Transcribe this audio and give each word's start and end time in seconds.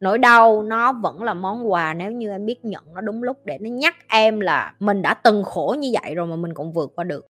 nỗi 0.00 0.18
đau 0.18 0.62
nó 0.62 0.92
vẫn 0.92 1.22
là 1.22 1.34
món 1.34 1.72
quà 1.72 1.94
nếu 1.94 2.10
như 2.10 2.30
em 2.30 2.46
biết 2.46 2.64
nhận 2.64 2.84
nó 2.94 3.00
đúng 3.00 3.22
lúc 3.22 3.36
để 3.44 3.58
nó 3.60 3.70
nhắc 3.70 3.94
em 4.08 4.40
là 4.40 4.74
mình 4.80 5.02
đã 5.02 5.14
từng 5.14 5.44
khổ 5.44 5.76
như 5.78 5.90
vậy 6.02 6.14
rồi 6.14 6.26
mà 6.26 6.36
mình 6.36 6.54
cũng 6.54 6.72
vượt 6.72 6.92
qua 6.94 7.04
được. 7.04 7.26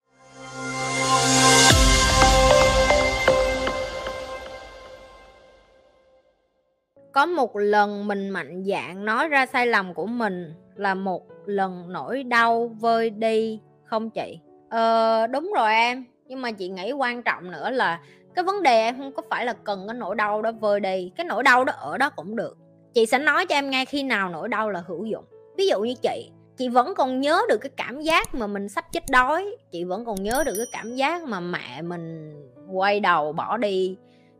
Có 7.12 7.26
một 7.26 7.56
lần 7.56 8.08
mình 8.08 8.28
mạnh 8.28 8.64
dạn 8.64 9.04
nói 9.04 9.28
ra 9.28 9.46
sai 9.46 9.66
lầm 9.66 9.94
của 9.94 10.06
mình 10.06 10.54
là 10.74 10.94
một 10.94 11.22
lần 11.46 11.92
nỗi 11.92 12.22
đau 12.22 12.68
vơi 12.80 13.10
đi, 13.10 13.60
không 13.84 14.10
chị? 14.10 14.38
Ờ 14.70 15.26
đúng 15.26 15.52
rồi 15.56 15.72
em, 15.72 16.04
nhưng 16.26 16.42
mà 16.42 16.52
chị 16.52 16.68
nghĩ 16.68 16.92
quan 16.92 17.22
trọng 17.22 17.50
nữa 17.50 17.70
là 17.70 18.00
cái 18.36 18.44
vấn 18.44 18.62
đề 18.62 18.78
em 18.78 18.98
không 18.98 19.12
có 19.12 19.22
phải 19.30 19.46
là 19.46 19.52
cần 19.52 19.84
cái 19.88 19.96
nỗi 19.96 20.14
đau 20.14 20.42
đó, 20.42 20.52
vơi 20.52 20.80
đi. 20.80 21.12
Cái 21.16 21.26
nỗi 21.26 21.42
đau 21.42 21.64
đó 21.64 21.72
ở 21.72 21.98
đó 21.98 22.10
cũng 22.10 22.36
được. 22.36 22.56
Chị 22.94 23.06
sẽ 23.06 23.18
nói 23.18 23.46
cho 23.46 23.54
em 23.54 23.70
ngay 23.70 23.86
khi 23.86 24.02
nào 24.02 24.28
nỗi 24.28 24.48
đau 24.48 24.70
là 24.70 24.82
hữu 24.86 25.04
dụng. 25.04 25.24
Ví 25.56 25.68
dụ 25.68 25.80
như 25.80 25.94
chị 26.02 26.30
chị 26.56 26.68
vẫn 26.68 26.94
còn 26.96 27.20
nhớ 27.20 27.40
được 27.48 27.58
cái 27.58 27.70
cảm 27.76 28.00
giác 28.00 28.34
mà 28.34 28.46
mình 28.46 28.68
sắp 28.68 28.84
chết 28.92 29.02
đói. 29.10 29.56
Chị 29.70 29.84
vẫn 29.84 30.04
còn 30.04 30.22
nhớ 30.22 30.42
được 30.46 30.54
cái 30.56 30.66
cảm 30.72 30.96
giác 30.96 31.22
mà 31.22 31.40
mẹ 31.40 31.82
mình 31.82 32.32
quay 32.72 33.00
đầu 33.00 33.32
bỏ 33.32 33.56
đi. 33.56 33.96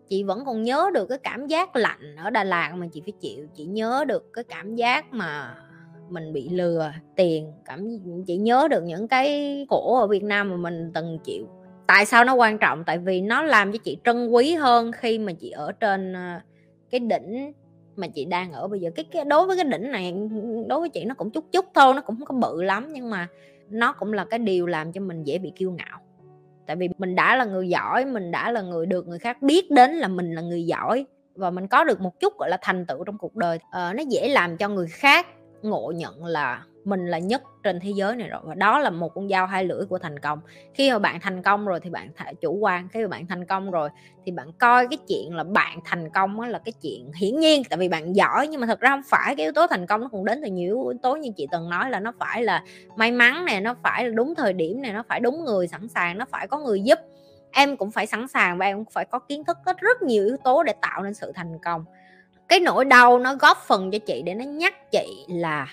Chị 0.09 0.23
vẫn 0.23 0.45
còn 0.45 0.63
nhớ 0.63 0.91
được 0.95 1.07
cái 1.07 1.19
cảm 1.19 1.47
giác 1.47 1.77
lạnh 1.77 2.17
ở 2.25 2.31
Đà 2.31 2.45
Lạt 2.45 2.73
mà 2.77 2.87
chị 2.93 3.01
phải 3.01 3.13
chịu. 3.21 3.47
Chị 3.55 3.65
nhớ 3.65 4.05
được 4.09 4.33
cái 4.33 4.45
cảm 4.45 4.75
giác 4.75 5.13
mà 5.13 5.55
mình 6.09 6.33
bị 6.33 6.49
lừa 6.49 6.93
tiền. 7.17 7.53
Cảm, 7.65 7.87
chị 8.27 8.37
nhớ 8.37 8.69
được 8.71 8.83
những 8.83 9.09
cái 9.09 9.67
khổ 9.71 9.99
ở 10.01 10.07
Việt 10.07 10.23
Nam 10.23 10.51
mà 10.51 10.57
mình 10.57 10.91
từng 10.95 11.19
chịu 11.25 11.47
tại 11.87 12.07
sao 12.07 12.25
nó 12.25 12.35
quan 12.35 12.59
trọng? 12.59 12.85
Tại 12.85 12.99
vì 12.99 13.21
nó 13.21 13.43
làm 13.43 13.73
cho 13.73 13.79
chị 13.79 13.99
trân 14.05 14.29
quý 14.29 14.55
hơn 14.55 14.93
khi 14.93 15.19
mà 15.19 15.33
chị 15.33 15.51
ở 15.51 15.73
trên 15.73 16.13
ờ, 16.13 16.41
cái 16.91 17.01
đỉnh 17.01 17.53
mà 17.97 18.07
chị 18.09 18.25
đang 18.25 18.53
ở 18.53 18.69
bây 18.69 18.81
giờ. 18.81 18.91
Cái, 18.95 19.05
cái 19.05 19.25
đối 19.25 19.47
với 19.47 19.57
cái 19.57 19.65
đỉnh 19.65 19.91
này 19.91 20.15
đối 20.69 20.81
với 20.81 20.89
chị 20.89 21.05
nó 21.05 21.15
cũng 21.15 21.31
chút 21.31 21.45
chút 21.53 21.65
thôi 21.75 21.95
nó 21.95 22.01
cũng 22.01 22.17
không 22.17 22.41
có 22.41 22.49
bự 22.49 22.63
lắm 22.63 22.89
nhưng 22.93 23.11
mà 23.11 23.29
nó 23.71 23.93
cũng 23.93 24.13
là 24.13 24.25
cái 24.25 24.39
điều 24.39 24.67
làm 24.67 24.93
cho 24.93 25.01
mình 25.01 25.25
dễ 25.25 25.39
bị 25.39 25.53
kiêu 25.57 25.71
ngạo. 25.71 26.01
Tại 26.67 26.77
vì 26.77 26.89
mình 26.99 27.15
đã 27.15 27.37
là 27.37 27.45
người 27.45 27.69
giỏi 27.69 28.05
mình 28.05 28.31
đã 28.31 28.51
là 28.51 28.63
người 28.63 28.87
được 28.87 29.09
người 29.09 29.19
khác 29.19 29.43
biết 29.43 29.71
đến 29.71 29.91
là 29.91 30.09
mình 30.09 30.35
là 30.35 30.43
người 30.43 30.67
giỏi 30.67 31.07
và 31.35 31.51
mình 31.51 31.69
có 31.69 31.85
được 31.85 32.01
một 32.01 32.21
chút 32.21 32.39
gọi 32.39 32.51
là 32.51 32.59
thành 32.63 32.87
tựu 32.87 33.05
trong 33.05 33.19
cuộc 33.19 33.37
đời. 33.37 33.59
Ờ, 33.71 33.93
nó 33.93 34.03
dễ 34.09 34.29
làm 34.29 34.57
cho 34.57 34.69
người 34.69 34.87
khác 34.87 35.27
ngộ 35.63 35.93
nhận 35.97 36.25
là 36.25 36.63
mình 36.87 37.07
là 37.07 37.19
nhất 37.19 37.43
trên 37.63 37.81
thế 37.81 37.91
giới 37.91 38.17
này 38.17 38.29
rồi, 38.29 38.41
và 38.45 38.55
đó 38.55 38.79
là 38.79 38.91
một 38.91 39.15
con 39.15 39.29
dao 39.29 39.47
hai 39.47 39.65
lưỡi 39.65 39.87
của 39.87 39.99
thành 39.99 40.19
công. 40.19 40.41
Khi 40.75 40.91
mà 40.91 40.99
bạn 40.99 41.21
thành 41.21 41.43
công 41.43 41.67
rồi 41.67 41.81
thì 41.81 41.91
bạn 41.91 42.11
chủ 42.41 42.53
quan, 42.53 42.89
khi 42.93 43.03
mà 43.03 43.09
bạn 43.09 43.27
thành 43.27 43.47
công 43.47 43.71
rồi 43.71 43.89
thì 44.25 44.33
bạn 44.33 44.53
coi 44.53 44.87
cái 44.89 44.99
chuyện 45.09 45.37
là 45.37 45.45
bạn 45.45 45.79
thành 45.85 46.11
công 46.11 46.41
là 46.41 46.59
cái 46.59 46.73
chuyện 46.83 47.13
hiển 47.17 47.41
nhiên, 47.41 47.63
tại 47.71 47.79
vì 47.79 47.89
bạn 47.89 48.17
giỏi, 48.17 48.49
nhưng 48.49 48.61
mà 48.61 48.67
thật 48.67 48.81
ra 48.81 48.91
không 48.91 49.03
phải, 49.07 49.37
cái 49.37 49.47
yếu 49.47 49.53
tố 49.53 49.67
thành 49.67 49.87
công 49.87 50.01
nó 50.01 50.09
cũng 50.09 50.25
đến 50.25 50.41
từ 50.43 50.51
nhiều 50.51 50.89
yếu 50.89 50.99
tố 51.03 51.17
như 51.17 51.31
chị 51.37 51.47
từng 51.51 51.71
nói 51.71 51.91
là 51.91 52.01
nó 52.01 52.13
phải 52.19 52.45
là 52.45 52.63
may 52.97 53.13
mắn 53.13 53.45
này 53.45 53.61
nó 53.61 53.75
phải 53.83 54.05
là 54.05 54.11
đúng 54.15 54.35
thời 54.35 54.53
điểm 54.53 54.83
này 54.83 54.93
nó 54.93 55.03
phải 55.09 55.21
đúng 55.21 55.45
người 55.45 55.69
sẵn 55.69 55.89
sàng, 55.89 56.19
nó 56.19 56.25
phải 56.31 56.47
có 56.47 56.59
người 56.59 56.81
giúp. 56.81 56.99
Em 57.53 57.77
cũng 57.77 57.91
phải 57.91 58.07
sẵn 58.07 58.29
sàng 58.29 58.59
và 58.59 58.67
em 58.67 58.77
cũng 58.77 58.93
phải 58.93 59.05
có 59.05 59.19
kiến 59.19 59.45
thức 59.45 59.57
có 59.65 59.75
rất 59.81 60.03
nhiều 60.03 60.25
yếu 60.25 60.37
tố 60.45 60.63
để 60.63 60.73
tạo 60.83 61.03
nên 61.03 61.15
sự 61.15 61.33
thành 61.35 61.59
công. 61.65 61.85
Cái 62.49 62.61
nỗi 62.61 62.85
đau 62.85 63.19
nó 63.19 63.35
góp 63.35 63.59
phần 63.67 63.91
cho 63.91 63.99
chị 63.99 64.23
để 64.23 64.35
nó 64.35 64.45
nhắc 64.45 64.91
chị 64.93 65.25
là 65.29 65.67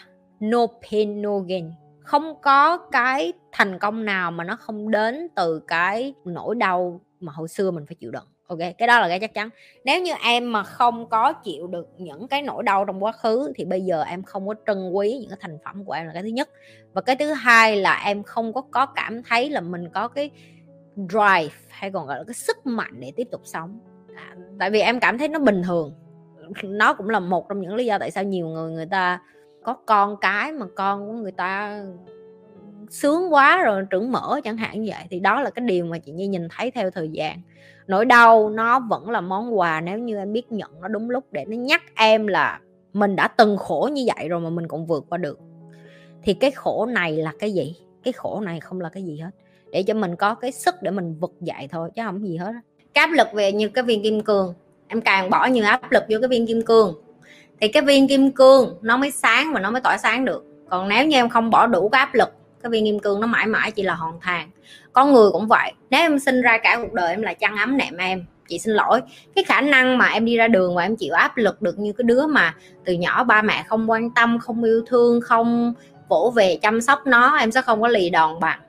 no 0.50 0.68
pain 0.82 1.22
no 1.22 1.40
gain 1.40 1.72
không 2.04 2.42
có 2.42 2.78
cái 2.78 3.34
thành 3.52 3.80
công 3.80 4.06
nào 4.06 4.32
mà 4.32 4.44
nó 4.44 4.56
không 4.56 4.92
đến 4.92 5.28
từ 5.36 5.60
cái 5.68 6.14
nỗi 6.26 6.56
đau 6.56 7.02
mà 7.20 7.32
hồi 7.36 7.48
xưa 7.48 7.72
mình 7.72 7.86
phải 7.86 7.96
chịu 7.96 8.12
đựng. 8.12 8.28
Ok 8.48 8.60
cái 8.78 8.88
đó 8.88 9.00
là 9.00 9.08
cái 9.08 9.20
chắc 9.20 9.34
chắn. 9.34 9.50
Nếu 9.86 10.02
như 10.02 10.14
em 10.24 10.52
mà 10.52 10.64
không 10.64 11.10
có 11.10 11.34
chịu 11.34 11.68
được 11.68 11.88
những 11.98 12.28
cái 12.28 12.42
nỗi 12.42 12.64
đau 12.64 12.86
trong 12.86 13.04
quá 13.04 13.12
khứ 13.12 13.54
thì 13.56 13.66
bây 13.66 13.82
giờ 13.82 14.04
em 14.04 14.24
không 14.24 14.48
có 14.48 14.56
trân 14.68 14.92
quý 14.92 15.18
những 15.22 15.30
cái 15.30 15.38
thành 15.42 15.58
phẩm 15.66 15.86
của 15.86 15.94
em 15.94 16.08
là 16.08 16.14
cái 16.14 16.24
thứ 16.24 16.28
nhất. 16.28 16.50
Và 16.94 17.02
cái 17.02 17.16
thứ 17.16 17.34
hai 17.34 17.78
là 17.78 18.02
em 18.06 18.24
không 18.24 18.54
có 18.54 18.62
có 18.62 18.86
cảm 18.86 19.24
thấy 19.24 19.50
là 19.50 19.62
mình 19.62 19.90
có 19.90 20.08
cái 20.08 20.30
drive 20.96 21.56
hay 21.70 21.92
còn 21.92 22.08
gọi 22.08 22.18
là 22.18 22.24
cái 22.28 22.34
sức 22.34 22.66
mạnh 22.66 23.00
để 23.00 23.12
tiếp 23.16 23.28
tục 23.32 23.42
sống. 23.44 23.80
À, 24.16 24.36
tại 24.60 24.70
vì 24.70 24.80
em 24.80 25.00
cảm 25.00 25.18
thấy 25.18 25.28
nó 25.28 25.40
bình 25.40 25.62
thường. 25.64 25.94
Nó 26.64 26.94
cũng 26.94 27.10
là 27.10 27.20
một 27.20 27.50
trong 27.50 27.62
những 27.62 27.76
lý 27.76 27.86
do 27.86 27.98
tại 27.98 28.12
sao 28.12 28.24
nhiều 28.24 28.48
người 28.48 28.72
người 28.72 28.86
ta 28.86 29.20
có 29.64 29.74
con 29.74 30.18
cái 30.22 30.52
mà 30.52 30.66
con 30.76 31.08
của 31.08 31.14
người 31.14 31.32
ta 31.32 31.84
sướng 32.90 33.34
quá 33.34 33.64
rồi, 33.64 33.86
trưởng 33.90 34.12
mở 34.12 34.40
chẳng 34.44 34.58
hạn 34.58 34.82
như 34.82 34.92
vậy, 34.92 35.04
thì 35.10 35.20
đó 35.20 35.42
là 35.42 35.50
cái 35.50 35.66
điều 35.66 35.86
mà 35.86 35.98
chị 35.98 36.12
Nhi 36.12 36.28
nhìn 36.28 36.48
thấy 36.58 36.72
theo 36.72 36.92
thời 36.92 37.10
gian. 37.10 37.42
Nỗi 37.88 38.06
đau 38.06 38.50
nó 38.50 38.80
vẫn 38.80 39.10
là 39.10 39.22
món 39.22 39.60
quà 39.60 39.82
nếu 39.82 39.98
như 40.00 40.18
em 40.18 40.34
biết 40.34 40.52
nhận 40.52 40.82
nó 40.82 40.88
đúng 40.88 41.10
lúc 41.10 41.24
để 41.32 41.46
nó 41.46 41.58
nhắc 41.58 41.82
em 41.96 42.28
là 42.28 42.60
mình 42.94 43.16
đã 43.16 43.28
từng 43.28 43.58
khổ 43.58 43.90
như 43.94 44.06
vậy 44.16 44.30
rồi 44.30 44.40
mà 44.40 44.50
mình 44.50 44.68
cũng 44.68 44.86
vượt 44.86 45.06
qua 45.10 45.18
được. 45.18 45.40
Thì 46.24 46.34
cái 46.34 46.52
khổ 46.52 46.86
này 46.86 47.18
là 47.18 47.34
cái 47.40 47.54
gì? 47.54 47.76
Cái 48.04 48.14
khổ 48.14 48.42
này 48.42 48.60
không 48.60 48.82
là 48.82 48.90
cái 48.90 49.04
gì 49.04 49.18
hết. 49.18 49.30
Để 49.72 49.84
cho 49.84 49.94
mình 49.94 50.16
có 50.16 50.36
cái 50.36 50.52
sức 50.52 50.76
để 50.82 50.92
mình 50.92 51.16
vực 51.20 51.34
dậy 51.42 51.68
thôi, 51.72 51.90
chứ 51.96 52.02
không 52.06 52.28
gì 52.28 52.38
hết 52.38 52.54
cái 52.94 53.06
áp 53.06 53.12
lực 53.14 53.28
về 53.34 53.52
như 53.52 53.70
cái 53.70 53.84
viên 53.84 54.04
kim 54.04 54.22
cương, 54.22 54.54
em 54.88 55.02
càng 55.02 55.30
bỏ 55.30 55.46
nhiều 55.46 55.66
áp 55.66 55.92
lực 55.92 56.04
vô 56.10 56.18
cái 56.22 56.28
viên 56.28 56.48
kim 56.48 56.62
cương 56.62 57.03
thì 57.64 57.70
cái 57.70 57.84
viên 57.84 58.08
kim 58.08 58.32
cương 58.32 58.78
nó 58.82 58.98
mới 58.98 59.12
sáng 59.12 59.54
và 59.54 59.60
nó 59.60 59.72
mới 59.72 59.82
tỏa 59.82 59.98
sáng 59.98 60.26
được. 60.26 60.44
Còn 60.70 60.90
nếu 60.90 61.06
như 61.06 61.18
em 61.18 61.30
không 61.30 61.50
bỏ 61.50 61.68
đủ 61.68 61.90
cái 61.90 62.00
áp 62.00 62.14
lực, 62.14 62.30
cái 62.64 62.70
viên 62.70 62.86
kim 62.86 63.00
cương 63.00 63.22
nó 63.22 63.28
mãi 63.28 63.48
mãi 63.48 63.72
chỉ 63.72 63.84
là 63.84 63.94
hòn 63.94 64.20
than 64.22 64.50
con 64.94 65.14
người 65.14 65.32
cũng 65.32 65.48
vậy. 65.48 65.72
Nếu 65.90 66.02
em 66.02 66.20
sinh 66.20 66.42
ra 66.42 66.58
cả 66.58 66.78
cuộc 66.82 66.94
đời 66.94 67.10
em 67.10 67.22
là 67.22 67.34
chăn 67.34 67.58
ấm 67.58 67.78
nệm 67.78 67.98
em. 67.98 68.26
Chị 68.50 68.60
xin 68.60 68.74
lỗi. 68.74 69.02
Cái 69.36 69.44
khả 69.44 69.62
năng 69.62 69.98
mà 69.98 70.08
em 70.08 70.26
đi 70.26 70.38
ra 70.38 70.48
đường 70.48 70.76
và 70.76 70.84
em 70.84 70.96
chịu 70.96 71.14
áp 71.14 71.38
lực 71.38 71.62
được 71.62 71.80
như 71.80 71.94
cái 71.94 72.04
đứa 72.04 72.28
mà 72.28 72.56
từ 72.86 72.94
nhỏ 72.94 73.24
ba 73.24 73.42
mẹ 73.42 73.64
không 73.68 73.92
quan 73.92 74.10
tâm, 74.10 74.40
không 74.40 74.64
yêu 74.64 74.84
thương, 74.88 75.22
không 75.22 75.74
vỗ 76.10 76.34
về 76.36 76.60
chăm 76.62 76.82
sóc 76.82 77.08
nó, 77.08 77.38
em 77.38 77.52
sẽ 77.52 77.62
không 77.62 77.82
có 77.82 77.88
lì 77.88 78.10
đòn 78.10 78.40
bằng. 78.40 78.60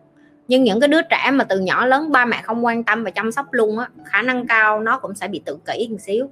Nhưng 0.49 0.65
những 0.65 0.81
cái 0.81 0.88
đứa 0.88 1.03
trẻ 1.03 1.31
mà 1.32 1.44
từ 1.44 1.61
nhỏ 1.61 1.87
lớn 1.87 2.12
ba 2.12 2.25
mẹ 2.25 2.41
không 2.43 2.65
quan 2.65 2.84
tâm 2.84 3.05
và 3.05 3.11
chăm 3.11 3.32
sóc 3.32 3.47
luôn 3.50 3.78
á, 3.78 3.88
khả 4.05 4.22
năng 4.22 4.47
cao 4.47 4.81
nó 4.81 4.99
cũng 4.99 5.15
sẽ 5.15 5.28
bị 5.28 5.43
tự 5.44 5.59
kỷ 5.66 5.88
một 5.91 5.99
xíu 6.00 6.31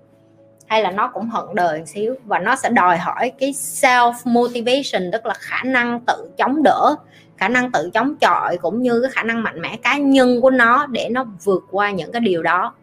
hay 0.67 0.83
là 0.83 0.91
nó 0.91 1.09
cũng 1.09 1.29
hận 1.29 1.45
đời 1.55 1.79
một 1.79 1.85
xíu. 1.87 2.15
Và 2.25 2.39
nó 2.39 2.57
sẽ 2.57 2.69
đòi 2.69 2.99
hỏi 2.99 3.33
cái 3.39 3.53
self 3.53 4.13
motivation, 4.25 5.11
tức 5.13 5.27
là 5.27 5.35
khả 5.35 5.63
năng 5.65 6.01
tự 6.07 6.31
chống 6.39 6.63
đỡ, 6.63 6.97
khả 7.37 7.49
năng 7.49 7.73
tự 7.73 7.91
chống 7.95 8.17
chọi, 8.17 8.57
cũng 8.57 8.83
như 8.83 9.01
cái 9.03 9.11
khả 9.11 9.23
năng 9.23 9.43
mạnh 9.43 9.61
mẽ 9.61 9.77
cá 9.77 9.97
nhân 9.97 10.41
của 10.41 10.51
nó 10.51 10.87
để 10.87 11.09
nó 11.11 11.25
vượt 11.45 11.63
qua 11.71 11.91
những 11.91 12.13
cái 12.13 12.21
điều 12.21 12.43
đó. 12.43 12.75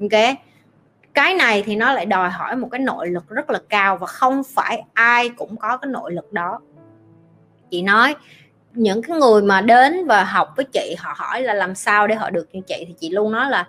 Ok? 0.00 0.36
Cái 1.14 1.34
này 1.34 1.62
thì 1.66 1.76
nó 1.76 1.92
lại 1.92 2.06
đòi 2.06 2.30
hỏi 2.30 2.56
một 2.56 2.68
cái 2.70 2.78
nội 2.78 3.08
lực 3.08 3.28
rất 3.28 3.50
là 3.50 3.58
cao 3.68 3.96
và 3.96 4.06
không 4.06 4.42
phải 4.54 4.82
ai 4.92 5.28
cũng 5.28 5.56
có 5.56 5.76
cái 5.76 5.90
nội 5.90 6.12
lực 6.12 6.32
đó. 6.32 6.60
Chị 7.70 7.82
nói, 7.82 8.16
những 8.72 9.02
cái 9.02 9.16
người 9.16 9.42
mà 9.42 9.60
đến 9.60 10.06
và 10.06 10.24
học 10.24 10.48
với 10.56 10.64
chị, 10.64 10.96
họ 10.98 11.14
hỏi 11.16 11.42
là 11.42 11.54
làm 11.54 11.74
sao 11.74 12.06
để 12.06 12.14
họ 12.14 12.30
được 12.30 12.48
như 12.52 12.60
chị, 12.66 12.84
thì 12.88 12.94
chị 13.00 13.10
luôn 13.10 13.32
nói 13.32 13.50
là 13.50 13.68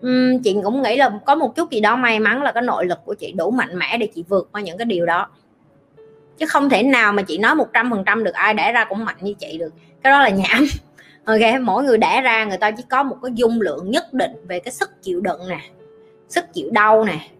um, 0.00 0.38
chị 0.44 0.56
cũng 0.64 0.82
nghĩ 0.82 0.96
là 0.96 1.10
có 1.26 1.34
một 1.34 1.56
chút 1.56 1.70
gì 1.70 1.80
đó 1.80 1.96
may 1.96 2.20
mắn 2.20 2.42
là 2.42 2.52
cái 2.52 2.62
nội 2.62 2.86
lực 2.86 2.98
của 3.04 3.14
chị 3.14 3.32
đủ 3.32 3.50
mạnh 3.50 3.78
mẽ 3.78 3.98
để 3.98 4.08
chị 4.14 4.24
vượt 4.28 4.48
qua 4.52 4.60
những 4.60 4.78
cái 4.78 4.84
điều 4.84 5.06
đó. 5.06 5.28
Chứ 6.38 6.46
không 6.46 6.70
thể 6.70 6.82
nào 6.82 7.12
mà 7.12 7.22
chị 7.22 7.38
nói 7.38 7.54
một 7.54 7.66
trăm 7.74 7.90
phần 7.90 8.02
trăm 8.06 8.24
được 8.24 8.34
ai 8.34 8.54
đẻ 8.54 8.72
ra 8.72 8.84
cũng 8.84 9.04
mạnh 9.04 9.16
như 9.20 9.34
chị 9.34 9.58
được. 9.58 9.72
Cái 10.02 10.10
đó 10.10 10.18
là 10.18 10.28
nhảm. 10.28 10.66
Ok 11.24 11.60
mỗi 11.62 11.84
người 11.84 11.98
đẻ 11.98 12.20
ra 12.20 12.44
người 12.44 12.56
ta 12.58 12.70
chỉ 12.70 12.82
có 12.90 13.02
một 13.02 13.16
cái 13.22 13.32
dung 13.34 13.60
lượng 13.60 13.90
nhất 13.90 14.14
định 14.14 14.32
về 14.46 14.60
cái 14.60 14.72
sức 14.72 15.02
chịu 15.02 15.20
đựng 15.20 15.40
nè 15.48 15.60
sức 16.28 16.44
chịu 16.54 16.70
đau 16.70 17.04
nè 17.04 17.30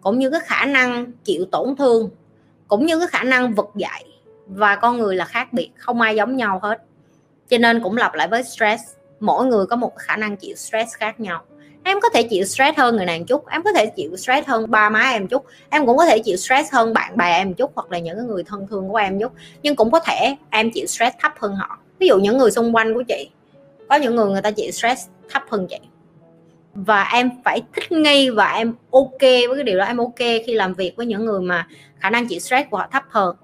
cũng 0.00 0.18
như 0.18 0.30
cái 0.30 0.40
khả 0.44 0.64
năng 0.64 1.12
chịu 1.24 1.44
tổn 1.52 1.76
thương 1.76 2.10
cũng 2.68 2.86
như 2.86 2.98
cái 2.98 3.08
khả 3.08 3.22
năng 3.22 3.54
vực 3.54 3.70
dậy. 3.74 4.04
Và 4.46 4.76
con 4.76 4.98
người 4.98 5.16
là 5.16 5.24
khác 5.24 5.52
biệt 5.52 5.70
không 5.76 6.00
ai 6.00 6.16
giống 6.16 6.36
nhau 6.36 6.60
hết. 6.62 6.82
Cho 7.48 7.58
nên 7.58 7.82
cũng 7.82 7.96
lặp 7.96 8.14
lại 8.14 8.28
với 8.28 8.44
stress. 8.44 8.82
Mỗi 9.20 9.46
người 9.46 9.66
có 9.66 9.76
một 9.76 9.96
khả 9.96 10.16
năng 10.16 10.36
chịu 10.36 10.56
stress 10.56 10.94
khác 10.96 11.20
nhau 11.20 11.44
em 11.86 12.00
có 12.00 12.08
thể 12.08 12.22
chịu 12.22 12.44
stress 12.44 12.78
hơn 12.78 12.96
người 12.96 13.06
này 13.06 13.18
một 13.18 13.24
chút 13.28 13.46
em 13.46 13.62
có 13.62 13.72
thể 13.72 13.86
chịu 13.86 14.16
stress 14.16 14.48
hơn 14.48 14.70
ba 14.70 14.90
má 14.90 15.00
em 15.00 15.22
một 15.22 15.28
chút 15.30 15.44
em 15.70 15.86
cũng 15.86 15.96
có 15.96 16.06
thể 16.06 16.18
chịu 16.18 16.36
stress 16.36 16.72
hơn 16.72 16.94
bạn 16.94 17.16
bè 17.16 17.32
em 17.32 17.48
một 17.48 17.54
chút 17.56 17.72
hoặc 17.74 17.92
là 17.92 17.98
những 17.98 18.26
người 18.26 18.44
thân 18.44 18.66
thương 18.70 18.88
của 18.88 18.96
em 18.96 19.12
một 19.12 19.18
chút 19.20 19.32
nhưng 19.62 19.76
cũng 19.76 19.90
có 19.90 20.00
thể 20.00 20.36
em 20.50 20.70
chịu 20.70 20.86
stress 20.86 21.16
thấp 21.22 21.32
hơn 21.38 21.54
họ. 21.54 21.78
Ví 21.98 22.06
dụ 22.06 22.18
những 22.18 22.38
người 22.38 22.50
xung 22.50 22.76
quanh 22.76 22.94
của 22.94 23.02
chị 23.02 23.30
có 23.88 23.96
những 23.96 24.16
người 24.16 24.30
người 24.30 24.42
ta 24.42 24.50
chịu 24.50 24.70
stress 24.70 25.06
thấp 25.30 25.42
hơn 25.50 25.66
chị. 25.66 25.76
Và 26.74 27.08
em 27.12 27.30
phải 27.44 27.62
thích 27.72 27.92
nghi 27.92 28.30
và 28.30 28.52
em 28.52 28.74
ok 28.90 29.20
với 29.20 29.54
cái 29.54 29.64
điều 29.64 29.78
đó 29.78 29.84
em 29.84 29.96
ok 29.96 30.18
khi 30.18 30.54
làm 30.54 30.74
việc 30.74 30.96
với 30.96 31.06
những 31.06 31.24
người 31.24 31.40
mà 31.40 31.66
khả 31.98 32.10
năng 32.10 32.26
chịu 32.28 32.38
stress 32.38 32.70
của 32.70 32.76
họ 32.76 32.88
thấp 32.92 33.02
hơn. 33.08 33.36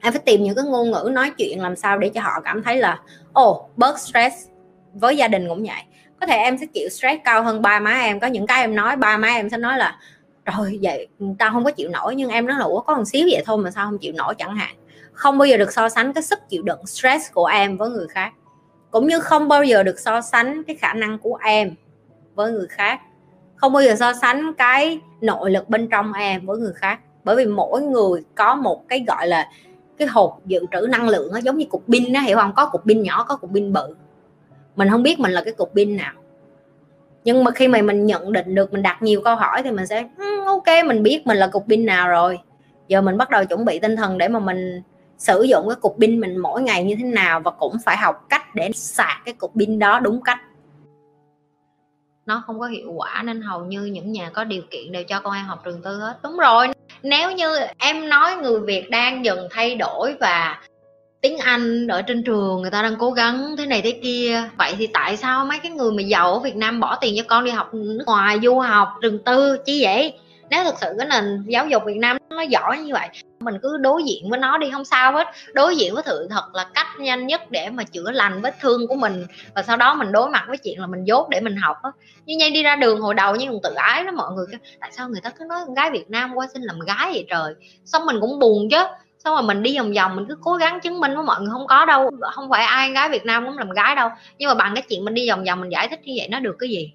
Em 0.00 0.12
phải 0.12 0.22
tìm 0.24 0.42
những 0.42 0.54
cái 0.54 0.64
ngôn 0.64 0.90
ngữ 0.90 1.10
nói 1.12 1.30
chuyện 1.38 1.62
làm 1.62 1.76
sao 1.76 1.98
để 1.98 2.08
cho 2.08 2.20
họ 2.20 2.40
cảm 2.44 2.62
thấy 2.62 2.76
là 2.76 3.00
ồ 3.32 3.50
oh, 3.50 3.70
bớt 3.76 3.98
stress 3.98 4.36
với 4.94 5.16
gia 5.16 5.28
đình 5.28 5.48
cũng 5.48 5.62
vậy 5.62 5.82
có 6.20 6.26
thể 6.26 6.36
em 6.36 6.58
sẽ 6.58 6.66
chịu 6.66 6.88
stress 6.88 7.22
cao 7.24 7.42
hơn 7.42 7.62
ba 7.62 7.80
má 7.80 7.90
em. 7.90 8.20
Có 8.20 8.26
những 8.26 8.46
cái 8.46 8.60
em 8.60 8.74
nói, 8.74 8.96
ba 8.96 9.16
má 9.16 9.28
em 9.28 9.50
sẽ 9.50 9.56
nói 9.56 9.78
là 9.78 9.98
rồi 10.44 10.78
vậy 10.82 11.08
tao 11.38 11.50
không 11.52 11.64
có 11.64 11.70
chịu 11.70 11.88
nổi. 11.88 12.14
Nhưng 12.14 12.30
em 12.30 12.46
nói 12.46 12.58
là, 12.58 12.64
ủa, 12.64 12.80
có 12.80 12.94
một 12.94 13.04
xíu 13.04 13.28
vậy 13.32 13.42
thôi 13.46 13.58
mà 13.58 13.70
sao 13.70 13.86
không 13.86 13.98
chịu 13.98 14.12
nổi? 14.16 14.34
Chẳng 14.38 14.56
hạn. 14.56 14.76
Không 15.12 15.38
bao 15.38 15.46
giờ 15.46 15.56
được 15.56 15.72
so 15.72 15.88
sánh 15.88 16.12
cái 16.12 16.22
sức 16.22 16.38
chịu 16.48 16.62
đựng 16.62 16.86
stress 16.86 17.32
của 17.32 17.46
em 17.46 17.76
với 17.76 17.90
người 17.90 18.06
khác. 18.08 18.32
Cũng 18.90 19.08
như 19.08 19.20
không 19.20 19.48
bao 19.48 19.64
giờ 19.64 19.82
được 19.82 19.98
so 19.98 20.20
sánh 20.20 20.62
cái 20.64 20.76
khả 20.76 20.92
năng 20.92 21.18
của 21.18 21.38
em 21.44 21.74
với 22.34 22.52
người 22.52 22.66
khác. 22.68 23.00
Không 23.56 23.72
bao 23.72 23.82
giờ 23.82 23.94
so 23.98 24.12
sánh 24.12 24.54
cái 24.54 25.00
nội 25.20 25.50
lực 25.50 25.68
bên 25.68 25.88
trong 25.88 26.12
em 26.12 26.46
với 26.46 26.58
người 26.58 26.72
khác. 26.72 27.00
Bởi 27.24 27.36
vì 27.36 27.46
mỗi 27.46 27.82
người 27.82 28.24
có 28.34 28.54
một 28.54 28.88
cái, 28.88 29.04
gọi 29.06 29.26
là, 29.26 29.50
cái 29.98 30.08
hộp 30.08 30.38
dự 30.46 30.60
trữ 30.72 30.86
năng 30.86 31.08
lượng 31.08 31.32
nó 31.32 31.38
giống 31.38 31.56
như 31.58 31.64
cục 31.70 31.84
pin 31.88 32.12
đó 32.12 32.20
hiểu 32.20 32.36
không? 32.38 32.52
Có 32.56 32.66
cục 32.66 32.84
pin 32.86 33.02
nhỏ, 33.02 33.24
có 33.28 33.36
cục 33.36 33.50
pin 33.54 33.72
bự 33.72 33.96
mình 34.76 34.90
không 34.90 35.02
biết 35.02 35.20
mình 35.20 35.32
là 35.32 35.42
cái 35.44 35.52
cục 35.52 35.74
pin 35.74 35.96
nào. 35.96 36.12
Nhưng 37.24 37.44
mà 37.44 37.50
khi 37.50 37.68
mà 37.68 37.82
mình 37.82 38.06
nhận 38.06 38.32
định 38.32 38.54
được, 38.54 38.72
mình 38.72 38.82
đặt 38.82 39.02
nhiều 39.02 39.20
câu 39.24 39.36
hỏi 39.36 39.62
thì 39.62 39.70
mình 39.70 39.86
sẽ 39.86 40.08
ok, 40.46 40.66
mình 40.86 41.02
biết 41.02 41.26
mình 41.26 41.36
là 41.36 41.46
cục 41.46 41.64
pin 41.68 41.86
nào 41.86 42.08
rồi. 42.08 42.38
Giờ 42.88 43.00
mình 43.00 43.16
bắt 43.16 43.30
đầu 43.30 43.44
chuẩn 43.44 43.64
bị 43.64 43.78
tinh 43.78 43.96
thần 43.96 44.18
để 44.18 44.28
mà 44.28 44.38
mình 44.38 44.82
sử 45.18 45.42
dụng 45.42 45.68
cái 45.68 45.76
cục 45.80 45.96
pin 46.00 46.20
mình 46.20 46.36
mỗi 46.36 46.62
ngày 46.62 46.84
như 46.84 46.94
thế 46.98 47.04
nào 47.04 47.40
và 47.40 47.50
cũng 47.50 47.76
phải 47.84 47.96
học 47.96 48.26
cách 48.28 48.54
để 48.54 48.70
sạc 48.74 49.22
cái 49.24 49.34
cục 49.34 49.52
pin 49.54 49.78
đó 49.78 50.00
đúng 50.00 50.22
cách. 50.22 50.38
Nó 52.26 52.42
không 52.46 52.60
có 52.60 52.66
hiệu 52.66 52.92
quả 52.92 53.22
nên 53.24 53.42
hầu 53.42 53.64
như 53.64 53.84
những 53.84 54.12
nhà 54.12 54.30
có 54.30 54.44
điều 54.44 54.62
kiện 54.70 54.92
đều 54.92 55.04
cho 55.04 55.20
con 55.20 55.34
em 55.34 55.44
học 55.44 55.62
trường 55.64 55.82
tư 55.82 55.98
hết. 56.00 56.18
Đúng 56.22 56.36
rồi, 56.36 56.68
nếu 57.02 57.32
như 57.32 57.58
em 57.78 58.08
nói 58.08 58.36
người 58.36 58.60
việt 58.60 58.90
đang 58.90 59.24
dần 59.24 59.48
thay 59.50 59.74
đổi 59.74 60.16
và 60.20 60.62
tiếng 61.28 61.38
anh 61.38 61.86
ở 61.86 62.02
trên 62.02 62.22
trường, 62.22 62.62
người 62.62 62.70
ta 62.70 62.82
đang 62.82 62.96
cố 62.98 63.10
gắng 63.10 63.54
thế 63.58 63.66
này 63.66 63.82
thế 63.82 64.00
kia. 64.02 64.42
Vậy 64.58 64.74
thì 64.78 64.86
tại 64.86 65.16
sao 65.16 65.44
mấy 65.44 65.58
cái 65.58 65.72
người 65.72 65.92
mà 65.92 66.02
giàu 66.02 66.32
ở 66.32 66.38
việt 66.38 66.56
nam 66.56 66.80
bỏ 66.80 66.96
tiền 67.00 67.14
cho 67.16 67.22
con 67.28 67.44
đi 67.44 67.50
học 67.50 67.74
nước 67.74 68.04
ngoài, 68.06 68.38
du 68.42 68.58
học, 68.58 68.88
trường 69.02 69.18
tư, 69.18 69.56
chi 69.66 69.84
vậy? 69.84 70.18
Nếu 70.50 70.64
thực 70.64 70.74
sự 70.80 70.86
cái 70.98 71.06
nền 71.06 71.44
giáo 71.46 71.66
dục 71.66 71.82
việt 71.86 71.96
nam 71.96 72.16
nó 72.30 72.42
giỏi 72.42 72.78
như 72.78 72.92
vậy, 72.92 73.08
mình 73.40 73.54
cứ 73.62 73.76
đối 73.76 74.02
diện 74.04 74.30
với 74.30 74.38
nó 74.38 74.58
đi, 74.58 74.70
không 74.72 74.84
sao 74.84 75.12
hết. 75.12 75.26
Đối 75.52 75.76
diện 75.76 75.94
với 75.94 76.02
sự 76.06 76.26
thật 76.30 76.44
là 76.54 76.66
cách 76.74 76.86
nhanh 76.98 77.26
nhất 77.26 77.50
để 77.50 77.70
mà 77.70 77.82
chữa 77.82 78.10
lành 78.10 78.42
vết 78.42 78.54
thương 78.60 78.86
của 78.88 78.94
mình, 78.94 79.26
và 79.54 79.62
sau 79.62 79.76
đó 79.76 79.94
mình 79.94 80.12
đối 80.12 80.30
mặt 80.30 80.44
với 80.48 80.56
chuyện 80.56 80.80
là 80.80 80.86
mình 80.86 81.04
dốt 81.04 81.28
để 81.28 81.40
mình 81.40 81.56
học 81.56 81.76
á. 81.82 81.90
Như 82.26 82.36
nhanh 82.36 82.52
đi 82.52 82.62
ra 82.62 82.76
đường 82.76 83.00
hồi 83.00 83.14
đầu 83.14 83.36
như 83.36 83.46
còn 83.46 83.60
tự 83.62 83.74
ái 83.74 84.04
đó 84.04 84.10
mọi 84.12 84.32
người 84.32 84.46
tại 84.80 84.90
sao 84.92 85.08
người 85.08 85.20
ta 85.20 85.30
cứ 85.30 85.44
nói 85.48 85.60
con 85.66 85.74
gái 85.74 85.90
việt 85.90 86.10
nam 86.10 86.34
qua 86.34 86.46
xin 86.54 86.62
làm 86.62 86.80
gái 86.80 87.10
vậy 87.12 87.26
trời? 87.30 87.54
Xong 87.84 88.06
mình 88.06 88.16
cũng 88.20 88.38
buồn 88.38 88.68
chứ 88.70 88.84
xong 89.26 89.34
rồi 89.34 89.42
mình 89.42 89.62
đi 89.62 89.78
vòng 89.78 89.92
vòng, 89.92 90.16
mình 90.16 90.24
cứ 90.28 90.36
cố 90.40 90.54
gắng 90.54 90.80
chứng 90.80 91.00
minh 91.00 91.14
với 91.14 91.24
mọi 91.24 91.40
người 91.40 91.50
không 91.52 91.66
có 91.66 91.84
đâu, 91.84 92.10
không 92.32 92.50
phải 92.50 92.64
ai 92.64 92.90
gái 92.90 93.08
việt 93.08 93.24
nam 93.24 93.46
cũng 93.46 93.58
làm 93.58 93.70
gái 93.70 93.94
đâu. 93.94 94.08
Nhưng 94.38 94.48
mà 94.48 94.54
bằng 94.54 94.74
cái 94.74 94.82
chuyện 94.88 95.04
mình 95.04 95.14
đi 95.14 95.30
vòng 95.30 95.44
vòng 95.44 95.60
mình 95.60 95.72
giải 95.72 95.88
thích 95.88 96.00
như 96.04 96.12
vậy 96.16 96.28
nó 96.28 96.40
được 96.40 96.56
cái 96.58 96.68
gì? 96.68 96.92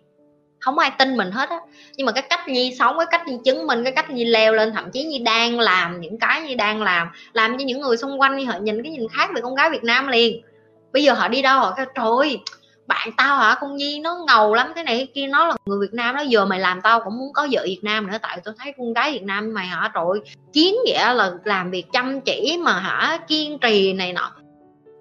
Không 0.59 0.79
ai 0.79 0.91
tin 0.99 1.17
mình 1.17 1.31
hết 1.31 1.49
á. 1.49 1.59
Nhưng 1.95 2.05
mà 2.05 2.11
cái 2.11 2.21
cách 2.29 2.47
nhi 2.47 2.75
sống, 2.79 2.97
cái 2.97 3.05
cách 3.11 3.27
nhi 3.27 3.37
chứng 3.45 3.67
minh, 3.67 3.83
cái 3.83 3.93
cách 3.93 4.09
nhi 4.09 4.25
leo 4.25 4.53
lên, 4.53 4.73
thậm 4.73 4.91
chí 4.91 5.03
như 5.03 5.17
đang 5.25 5.59
làm 5.59 6.01
những 6.01 6.19
cái 6.19 6.41
như 6.41 6.55
đang 6.55 6.81
làm 6.81 7.07
làm 7.33 7.57
cho 7.57 7.63
những 7.65 7.81
người 7.81 7.97
xung 7.97 8.21
quanh 8.21 8.37
như 8.37 8.45
họ 8.45 8.53
nhìn 8.61 8.83
cái 8.83 8.91
nhìn 8.91 9.07
khác 9.09 9.29
về 9.35 9.41
con 9.41 9.55
gái 9.55 9.69
việt 9.69 9.83
nam 9.83 10.07
liền. 10.07 10.41
Bây 10.93 11.03
giờ 11.03 11.13
họ 11.13 11.27
đi 11.27 11.41
đâu 11.41 11.59
họ 11.59 11.73
kêu, 11.77 11.85
trời 11.95 12.39
bạn 12.87 13.09
tao 13.17 13.37
hả? 13.37 13.57
Con 13.61 13.75
nhi, 13.75 13.99
nó 13.99 14.17
ngầu 14.27 14.53
lắm. 14.53 14.71
Cái 14.75 14.83
này, 14.83 14.97
cái 14.97 15.07
kia, 15.15 15.27
nó 15.27 15.47
là 15.47 15.55
người 15.65 15.79
việt 15.81 15.93
nam 15.93 16.15
nó 16.15 16.21
giờ 16.21 16.45
mày 16.45 16.59
làm 16.59 16.81
tao 16.81 16.99
cũng 16.99 17.17
muốn 17.17 17.33
có 17.33 17.47
vợ 17.51 17.61
việt 17.65 17.79
nam 17.83 18.07
nữa. 18.07 18.17
Tại 18.21 18.39
tôi 18.43 18.53
thấy 18.57 18.73
con 18.77 18.93
gái 18.93 19.11
việt 19.11 19.23
nam 19.23 19.53
mày 19.53 19.65
hả? 19.65 19.91
Trội 19.93 20.21
kiến 20.53 20.75
vậy 20.87 21.15
là 21.15 21.31
làm 21.43 21.71
việc 21.71 21.85
chăm 21.93 22.21
chỉ 22.21 22.57
mà 22.63 22.73
hả? 22.73 23.19
Kiên 23.27 23.59
trì 23.59 23.93
này 23.93 24.13
nọ. 24.13 24.31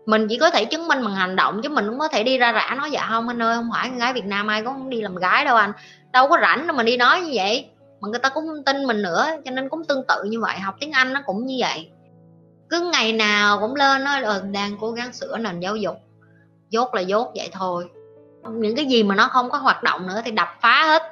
Mình 0.06 0.26
chỉ 0.28 0.38
có 0.38 0.50
thể 0.50 0.64
chứng 0.64 0.88
minh 0.88 1.04
bằng 1.04 1.14
hành 1.14 1.36
động 1.36 1.60
chứ 1.62 1.68
mình 1.68 1.86
không 1.86 1.98
có 1.98 2.08
thể 2.08 2.22
đi 2.22 2.38
ra 2.38 2.52
rã 2.52 2.74
nói 2.78 2.90
dạ 2.90 3.06
không, 3.08 3.28
anh 3.28 3.42
ơi, 3.42 3.56
không 3.56 3.68
phải 3.74 3.88
con 3.88 3.98
gái 3.98 4.12
việt 4.12 4.24
nam 4.24 4.46
ai 4.46 4.62
cũng 4.62 4.90
đi 4.90 5.00
làm 5.00 5.16
gái 5.16 5.44
đâu 5.44 5.56
anh. 5.56 5.72
Đâu 6.12 6.28
có 6.28 6.38
rảnh 6.42 6.66
đâu 6.66 6.76
mà 6.76 6.82
đi 6.82 6.96
nói 6.96 7.20
như 7.20 7.30
vậy. 7.34 7.66
Mà 8.00 8.08
người 8.08 8.18
ta 8.18 8.28
cũng 8.28 8.46
không 8.46 8.64
tin 8.64 8.86
mình 8.86 9.02
nữa, 9.02 9.26
cho 9.44 9.50
nên 9.50 9.68
cũng 9.68 9.84
tương 9.84 10.04
tự 10.08 10.24
như 10.24 10.40
vậy. 10.40 10.58
Học 10.58 10.74
tiếng 10.80 10.92
anh 10.92 11.12
nó 11.12 11.20
cũng 11.26 11.46
như 11.46 11.56
vậy. 11.58 11.90
Cứ 12.70 12.90
ngày 12.92 13.12
nào 13.12 13.58
cũng 13.60 13.74
lên 13.74 14.04
nói 14.04 14.20
là 14.20 14.40
đang 14.52 14.76
cố 14.80 14.90
gắng 14.90 15.12
sửa 15.12 15.38
nền 15.38 15.60
giáo 15.60 15.76
dục 15.76 15.96
dốt 16.70 16.94
là 16.94 17.00
dốt 17.00 17.32
vậy 17.34 17.48
thôi. 17.52 17.84
Những 18.50 18.76
cái 18.76 18.86
gì 18.86 19.02
mà 19.02 19.14
nó 19.14 19.28
không 19.28 19.50
có 19.50 19.58
hoạt 19.58 19.82
động 19.82 20.06
nữa 20.06 20.20
thì 20.24 20.30
đập 20.30 20.48
phá 20.60 20.84
hết. 20.84 21.02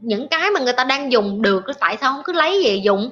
Những 0.00 0.28
cái 0.28 0.50
mà 0.50 0.60
người 0.60 0.72
ta 0.72 0.84
đang 0.84 1.12
dùng 1.12 1.42
được, 1.42 1.64
tại 1.80 1.96
sao 2.00 2.12
không 2.12 2.22
cứ 2.24 2.32
lấy 2.32 2.62
về 2.64 2.74
dùng? 2.74 3.10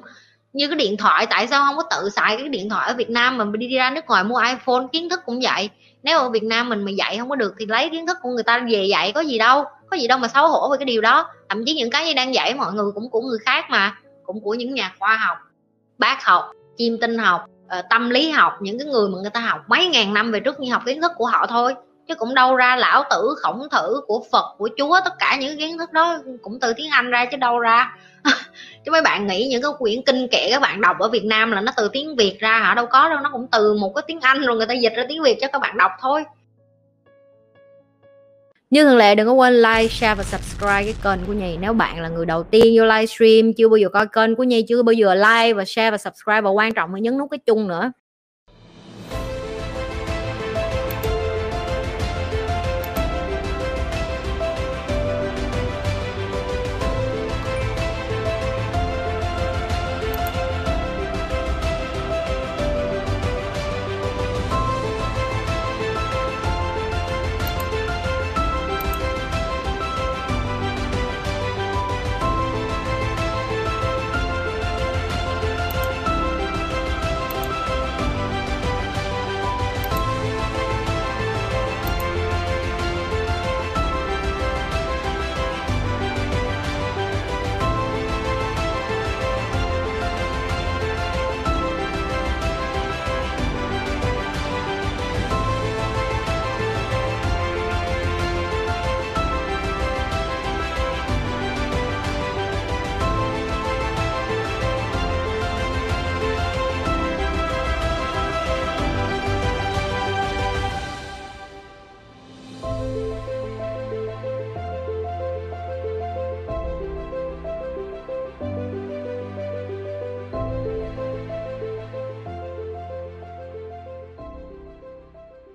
Như 0.52 0.68
cái 0.68 0.76
điện 0.76 0.96
thoại, 0.96 1.26
tại 1.30 1.46
sao 1.46 1.64
không 1.64 1.76
có 1.76 1.82
tự 1.82 2.08
xài 2.10 2.36
cái 2.36 2.48
điện 2.48 2.68
thoại 2.68 2.88
ở 2.88 2.94
Việt 2.94 3.10
Nam 3.10 3.38
mà 3.38 3.44
mình 3.44 3.60
đi 3.60 3.68
ra 3.68 3.90
nước 3.90 4.06
ngoài 4.06 4.24
mua 4.24 4.38
iPhone, 4.38 4.86
kiến 4.92 5.08
thức 5.08 5.20
cũng 5.26 5.40
vậy. 5.42 5.70
Nếu 6.02 6.18
ở 6.18 6.30
Việt 6.30 6.42
Nam 6.42 6.68
mình 6.68 6.84
mà 6.84 6.90
dạy 6.90 7.18
không 7.18 7.28
có 7.28 7.36
được 7.36 7.54
thì 7.58 7.66
lấy 7.66 7.88
kiến 7.90 8.06
thức 8.06 8.16
của 8.22 8.30
người 8.30 8.42
ta 8.42 8.66
về 8.70 8.84
dạy 8.84 9.12
có 9.12 9.20
gì 9.20 9.38
đâu, 9.38 9.64
có 9.90 9.96
gì 9.96 10.08
đâu 10.08 10.18
mà 10.18 10.28
xấu 10.28 10.48
hổ 10.48 10.70
về 10.70 10.76
cái 10.78 10.84
điều 10.84 11.00
đó. 11.00 11.26
Thậm 11.48 11.64
chí 11.66 11.74
những 11.74 11.90
cái 11.90 12.06
như 12.06 12.14
đang 12.14 12.34
dạy 12.34 12.54
mọi 12.54 12.72
người 12.72 12.92
cũng 12.94 13.10
của 13.10 13.20
người 13.20 13.38
khác 13.44 13.64
mà, 13.70 13.96
cũng 14.26 14.40
của 14.40 14.54
những 14.54 14.74
nhà 14.74 14.94
khoa 14.98 15.16
học, 15.16 15.38
bác 15.98 16.24
học 16.24 16.50
chim 16.76 16.98
tinh 17.00 17.18
học 17.18 17.44
uh, 17.78 17.84
tâm 17.90 18.10
lý 18.10 18.30
học 18.30 18.52
những 18.60 18.78
cái 18.78 18.86
người 18.86 19.08
mà 19.08 19.18
người 19.20 19.30
ta 19.30 19.40
học 19.40 19.60
mấy 19.68 19.88
ngàn 19.88 20.14
năm 20.14 20.32
về 20.32 20.40
trước 20.40 20.60
như 20.60 20.72
học 20.72 20.82
kiến 20.86 21.02
thức 21.02 21.12
của 21.16 21.26
họ 21.26 21.46
thôi. 21.46 21.74
Chứ 22.08 22.14
cũng 22.14 22.34
đâu 22.34 22.56
ra 22.56 22.76
lão 22.76 23.04
tử 23.10 23.34
khổng 23.42 23.68
thử 23.70 24.00
của 24.06 24.24
phật 24.32 24.54
của 24.58 24.68
chúa 24.76 25.00
tất 25.04 25.18
cả 25.18 25.36
những 25.40 25.58
kiến 25.58 25.78
thức 25.78 25.92
đó 25.92 26.18
cũng 26.42 26.60
từ 26.60 26.72
tiếng 26.76 26.90
anh 26.90 27.10
ra 27.10 27.24
chứ 27.24 27.36
đâu 27.36 27.58
ra. 27.58 27.96
Chứ 28.84 28.92
mấy 28.92 29.02
bạn 29.02 29.26
nghĩ 29.26 29.48
những 29.48 29.62
cái 29.62 29.70
quyển 29.78 30.02
kinh 30.02 30.28
kệ 30.28 30.50
các 30.50 30.62
bạn 30.62 30.80
đọc 30.80 30.98
ở 30.98 31.08
Việt 31.08 31.24
Nam 31.24 31.50
là 31.50 31.60
nó 31.60 31.72
từ 31.76 31.88
tiếng 31.88 32.16
Việt 32.16 32.36
ra 32.40 32.58
hả? 32.58 32.74
Đâu 32.74 32.86
có 32.86 33.08
đâu 33.08 33.18
nó 33.20 33.30
cũng 33.32 33.46
từ 33.52 33.74
một 33.74 33.92
cái 33.94 34.02
tiếng 34.06 34.20
Anh 34.20 34.40
rồi 34.40 34.56
người 34.56 34.66
ta 34.66 34.74
dịch 34.74 34.92
ra 34.96 35.04
tiếng 35.08 35.22
Việt 35.22 35.38
cho 35.40 35.48
các 35.52 35.58
bạn 35.58 35.76
đọc 35.76 35.92
thôi 36.00 36.24
như 38.70 38.84
thường 38.84 38.96
lệ 38.96 39.14
đừng 39.14 39.26
có 39.26 39.32
quên 39.32 39.54
like, 39.54 39.88
share 39.88 40.14
và 40.14 40.24
subscribe 40.24 40.84
cái 40.84 40.94
kênh 41.04 41.26
của 41.26 41.32
nhì 41.32 41.56
Nếu 41.56 41.72
bạn 41.72 42.00
là 42.00 42.08
người 42.08 42.26
đầu 42.26 42.42
tiên 42.42 42.74
vô 42.78 42.84
livestream 42.84 43.52
Chưa 43.52 43.68
bao 43.68 43.76
giờ 43.76 43.88
coi 43.88 44.06
kênh 44.06 44.36
của 44.36 44.44
nhì 44.44 44.62
Chưa 44.62 44.82
bao 44.82 44.92
giờ 44.92 45.14
like 45.14 45.52
và 45.52 45.64
share 45.64 45.90
và 45.90 45.98
subscribe 45.98 46.40
Và 46.40 46.50
quan 46.50 46.74
trọng 46.74 46.94
là 46.94 47.00
nhấn 47.00 47.18
nút 47.18 47.30
cái 47.30 47.38
chung 47.38 47.68
nữa. 47.68 47.92